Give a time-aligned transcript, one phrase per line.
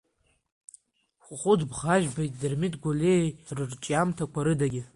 [1.23, 4.81] Хәыхәыт Бӷажәбеи Дырмит Гәлиеи рырҿиамҭақәа рыдагьы.